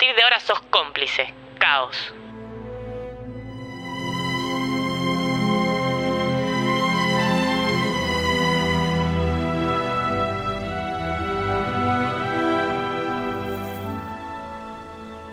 [0.00, 1.34] partir de ahora sos cómplice.
[1.58, 1.96] Caos.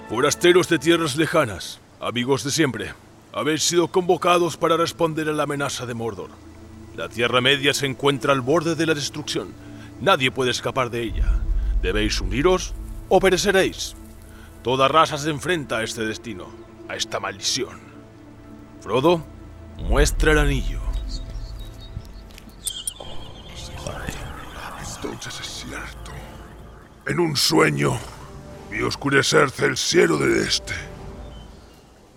[0.10, 2.94] Forasteros de tierras lejanas, amigos de siempre,
[3.32, 6.32] habéis sido convocados para responder a la amenaza de Mordor.
[6.98, 9.54] La Tierra Media se encuentra al borde de la destrucción.
[10.02, 11.40] Nadie puede escapar de ella.
[11.82, 12.74] Debéis uniros
[13.08, 13.96] o pereceréis.
[14.68, 16.46] Toda raza se enfrenta a este destino,
[16.90, 17.80] a esta maldición.
[18.82, 19.26] Frodo,
[19.78, 20.82] muestra el anillo.
[24.94, 26.12] Entonces es cierto.
[27.06, 27.98] En un sueño
[28.70, 30.76] vi oscurecerse el cielo del este.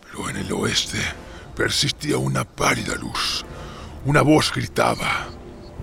[0.03, 0.99] Pero en el oeste
[1.55, 3.45] persistía una pálida luz.
[4.05, 5.29] Una voz gritaba,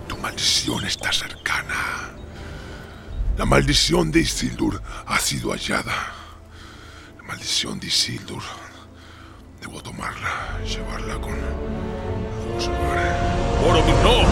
[0.06, 2.10] tu maldición está cercana.
[3.38, 6.17] La maldición de Isildur ha sido hallada.
[7.28, 8.42] Maldición de Isildur.
[9.60, 11.34] Debo tomarla, llevarla con...
[13.62, 14.22] ¡Boromir, no!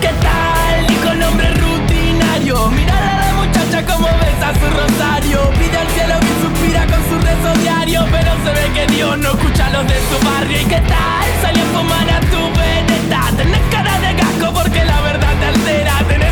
[0.00, 0.86] ¿Qué tal?
[0.88, 2.68] Dijo el hombre rutinario.
[2.70, 5.48] Mirar a la muchacha como besa su rosario.
[5.52, 8.04] Pide al cielo que suspira con su rezo diario.
[8.10, 10.60] Pero se ve que Dios no escucha a los de su barrio.
[10.60, 11.28] ¿Y qué tal?
[11.42, 13.30] Salió a fumar a tu veneta.
[13.36, 16.04] Tenés cara de gasco porque la verdad te altera.
[16.08, 16.25] Tenés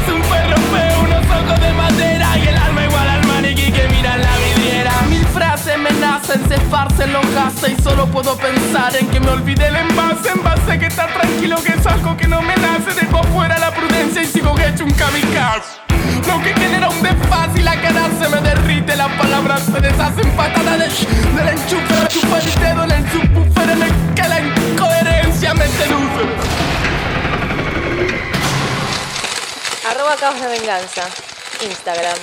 [1.45, 2.39] ojos de madera.
[2.39, 4.93] Y el alma igual al maniquí que mira en la vidriera.
[5.09, 7.25] Mil frases me nacen, se esparcen los.
[7.69, 10.31] Y solo puedo pensar en que me olvidé el envase.
[10.31, 12.93] Envase que está tranquilo, que es algo que no me nace.
[13.01, 15.81] Dejo fuera la prudencia y sigo hecho un kamikaze.
[16.27, 18.97] Lo que genera un desfaz y la cara se me derrite.
[18.97, 20.87] Las palabras se deshacen patadas de
[21.37, 21.95] del enchufe.
[22.01, 26.25] Me chupa el dedo en el subwoofer en el que la incoherencia me seduce.
[29.91, 31.34] Arroba Caos de Venganza.
[31.65, 32.19] Instagram.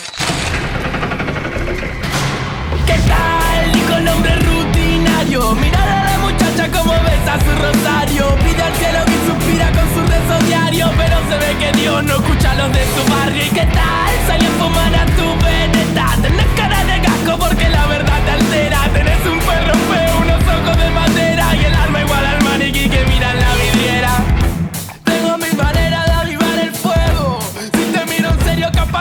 [2.86, 3.72] ¿Qué tal?
[3.74, 5.56] Dijo el hombre rutinario.
[5.56, 8.36] Mirar a la muchacha como besa su rosario.
[8.44, 10.92] Pide al cielo y suspira con su rezo diario.
[10.96, 13.46] Pero se ve que Dios no escucha a los de su barrio.
[13.46, 14.14] ¿Y qué tal?
[14.28, 16.06] Salió a fumar a tu veneta.
[16.22, 18.90] Tenés cara de gasco porque la verdad te altera.
[18.94, 21.11] Tenés un perro feo, unos ojos de madera.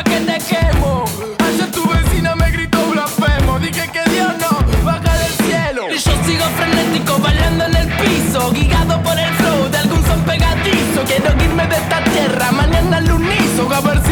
[0.01, 1.05] Capaz que te quemo.
[1.39, 3.59] Ayer tu vecina me gritó blasfemo.
[3.59, 5.83] Dije que Dios no baja del cielo.
[5.91, 8.51] Y yo sigo frenético, bailando en el piso.
[8.53, 11.05] Guiado por el flow de algún son pegadizo.
[11.07, 13.69] Quiero irme de esta tierra, mañana al unizo.
[13.73, 14.10] A ver si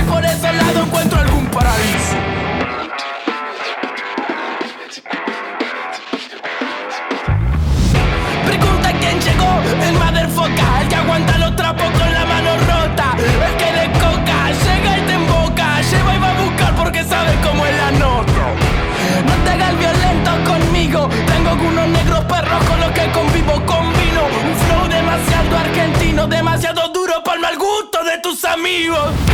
[17.08, 18.32] sabe cómo es la nota.
[19.26, 21.08] No te hagas violento conmigo.
[21.26, 24.22] Tengo unos negros perros con los que convivo Combino.
[24.48, 29.28] Un flow demasiado argentino Demasiado duro para el mal gusto de tus amigos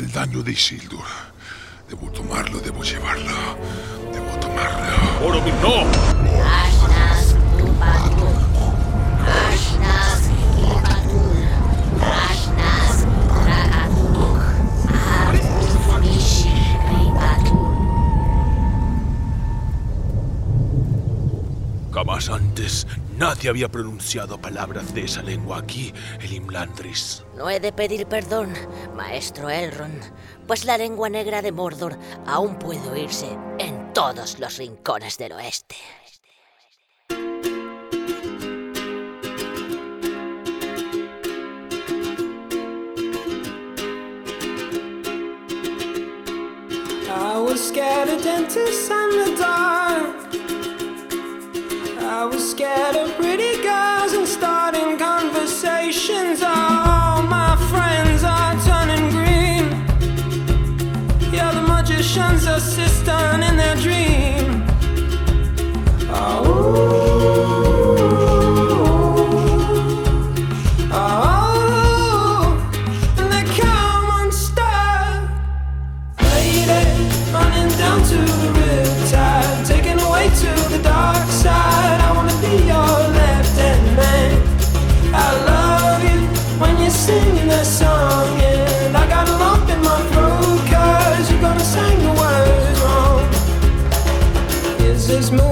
[0.00, 1.04] El daño de Isildur.
[1.86, 3.34] Debo tomarlo, debo llevarlo.
[4.10, 5.20] Debo tomarlo.
[5.20, 5.84] ¡Boromir, no!
[21.92, 22.86] Jamás antes
[23.20, 25.92] nadie había pronunciado palabras de esa lengua aquí,
[26.22, 27.22] el Imlandris.
[27.36, 28.54] No he de pedir perdón,
[28.96, 30.02] maestro Elrond,
[30.46, 33.28] pues la lengua negra de Mordor aún puede oírse
[33.58, 35.76] en todos los rincones del oeste.
[47.12, 49.39] I was scared of dentists and the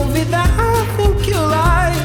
[0.09, 1.97] movie that I think you like.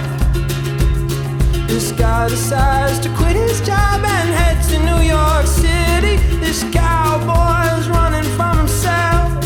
[1.68, 6.18] This guy decides to quit his job and head to New York City.
[6.40, 9.44] This cowboy's running from himself.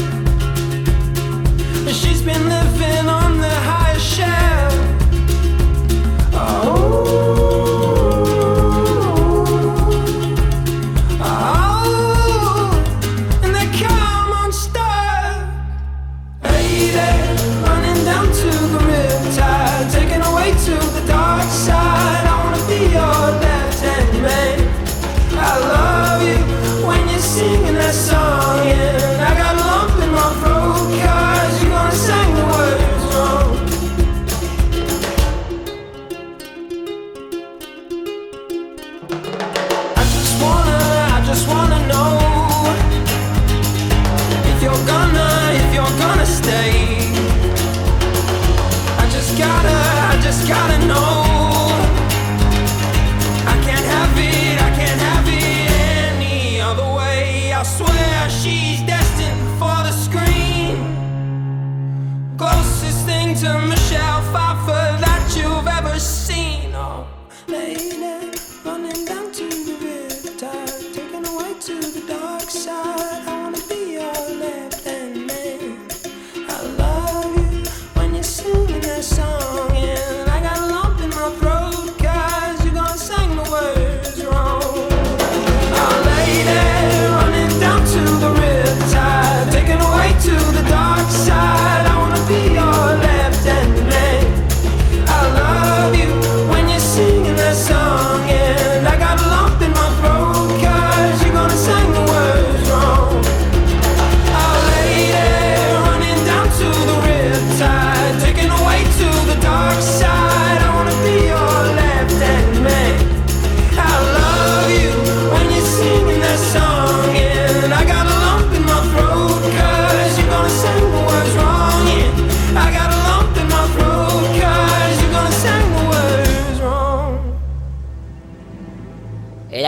[1.94, 2.67] She's been living.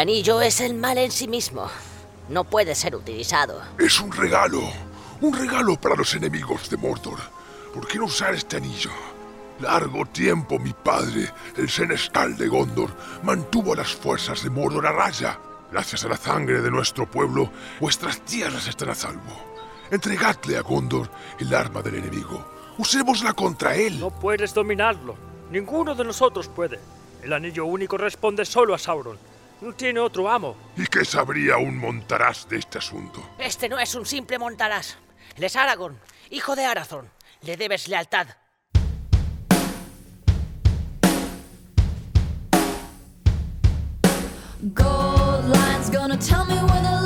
[0.09, 1.69] Anillo es el mal en sí mismo.
[2.29, 3.61] No puede ser utilizado.
[3.77, 4.59] Es un regalo.
[5.21, 7.19] Un regalo para los enemigos de Mordor.
[7.75, 8.89] ¿Por qué no usar este anillo?
[9.59, 12.89] Largo tiempo mi padre, el senescal de Gondor,
[13.21, 15.37] mantuvo a las fuerzas de Mordor a raya.
[15.71, 19.59] Gracias a la sangre de nuestro pueblo, vuestras tierras están a salvo.
[19.91, 21.07] Entregadle a Gondor
[21.39, 22.43] el arma del enemigo.
[22.79, 23.99] Usémosla contra él.
[23.99, 25.15] No puedes dominarlo.
[25.51, 26.79] Ninguno de nosotros puede.
[27.21, 29.28] El anillo único responde solo a Sauron.
[29.61, 30.55] No tiene otro amo.
[30.77, 33.21] ¿Y qué sabría un montaraz de este asunto?
[33.37, 34.95] Este no es un simple montaraz.
[35.35, 37.09] Él es Aragorn, hijo de Arathorn.
[37.41, 38.27] Le debes lealtad.
[44.73, 46.98] Gold line's gonna tell me where the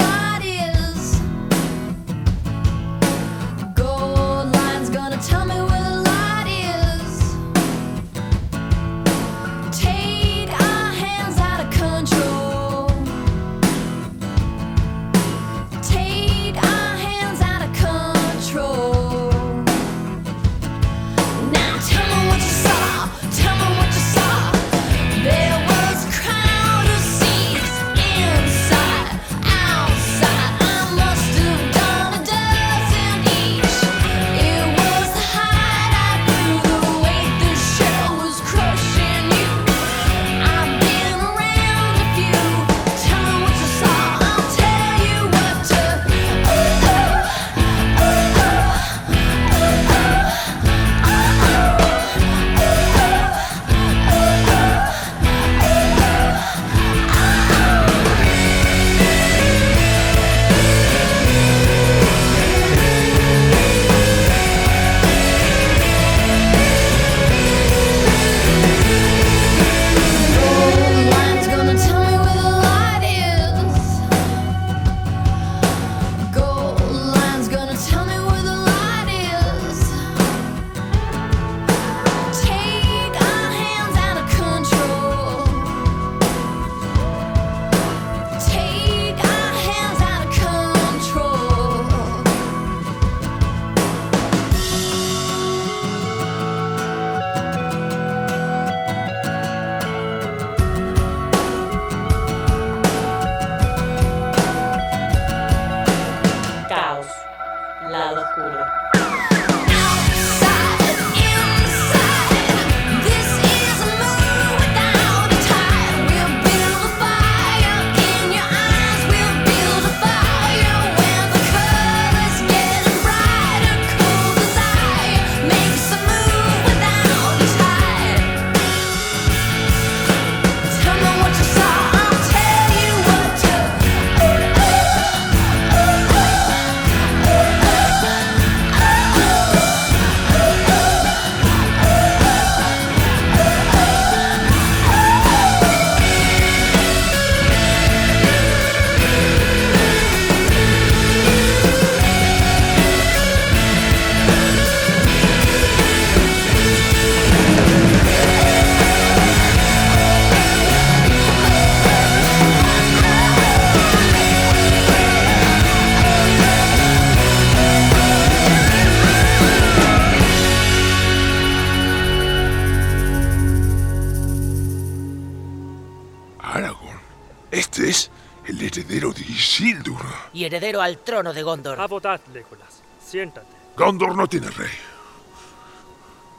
[180.33, 181.79] y heredero al trono de Gondor.
[181.79, 182.81] Abodad, Legolas.
[183.05, 183.47] Siéntate.
[183.77, 184.71] Gondor no tiene rey.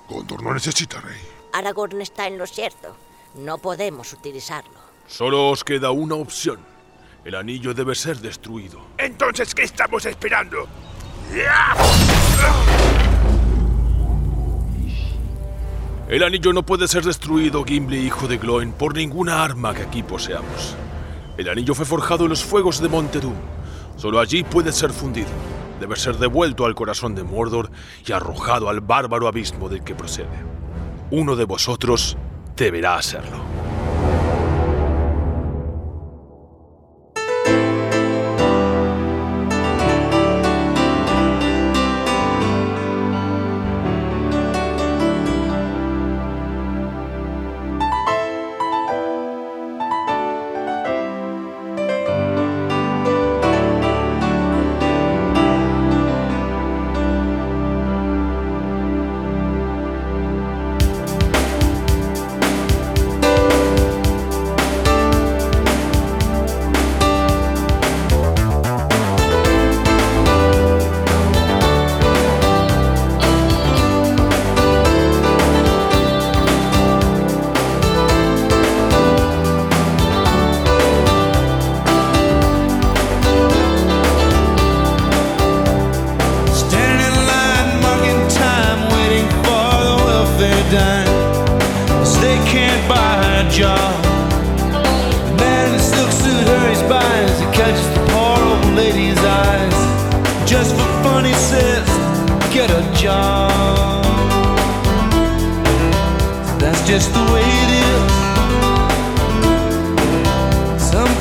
[0.09, 1.21] Gondor no necesita rey.
[1.53, 2.97] Aragorn está en lo cierto.
[3.37, 4.79] No podemos utilizarlo.
[5.07, 6.59] Solo os queda una opción.
[7.25, 8.81] El anillo debe ser destruido.
[8.99, 10.69] Entonces, ¿qué estamos esperando?
[16.09, 20.03] El anillo no puede ser destruido, Gimli, hijo de Gloin, por ninguna arma que aquí
[20.03, 20.77] poseamos.
[21.39, 23.35] El anillo fue forjado en los fuegos de Monte Doom.
[23.97, 25.29] Solo allí puede ser fundido.
[25.81, 27.71] Debe ser devuelto al corazón de Mordor
[28.07, 30.29] y arrojado al bárbaro abismo del que procede.
[31.11, 32.17] Uno de vosotros
[32.57, 33.54] deberá hacerlo.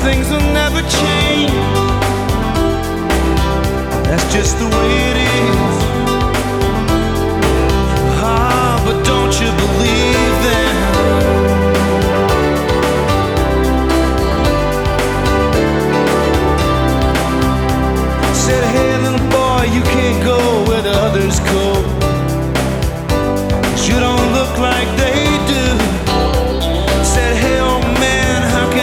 [0.04, 1.50] Things will never change.
[4.06, 5.76] That's just the way it is.
[8.20, 9.63] Ah, but don't you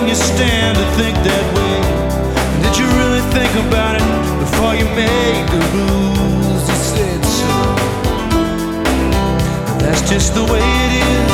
[0.02, 1.78] can you stand to think that way?
[2.64, 4.06] Did you really think about it
[4.40, 6.64] before you made the rules?
[6.68, 7.54] He said so.
[9.78, 11.34] That's just the way it is.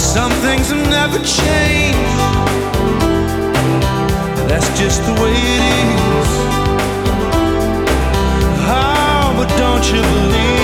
[0.00, 2.20] Some things have never changed.
[4.48, 6.30] That's just the way it is.
[8.62, 10.55] Oh, but don't you believe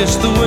[0.00, 0.39] будешь тут